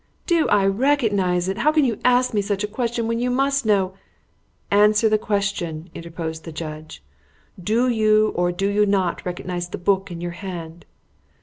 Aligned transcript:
"Do 0.25 0.47
I 0.49 0.65
recognise 0.65 1.47
it! 1.47 1.59
How 1.59 1.71
can 1.71 1.85
you 1.85 1.99
ask 2.03 2.33
me 2.33 2.41
such 2.41 2.63
a 2.63 2.67
question 2.67 3.07
when 3.07 3.19
you 3.19 3.29
must 3.29 3.67
know" 3.67 3.93
"Answer 4.71 5.09
the 5.09 5.19
question," 5.19 5.91
interposed 5.93 6.43
the 6.43 6.51
judge. 6.51 7.03
"Do 7.63 7.87
you 7.87 8.29
or 8.33 8.51
do 8.51 8.67
you 8.67 8.87
not 8.87 9.23
recognise 9.27 9.69
the 9.69 9.77
book 9.77 10.09
in 10.09 10.19
your 10.19 10.31
hand?" 10.33 10.85